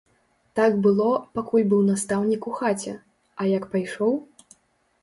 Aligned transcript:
Так 0.59 0.71
было, 0.85 1.09
пакуль 1.39 1.67
быў 1.75 1.83
настаўнік 1.91 2.41
у 2.53 2.55
хаце, 2.61 2.95
а 3.43 3.53
як 3.57 3.71
пайшоў? 3.77 4.13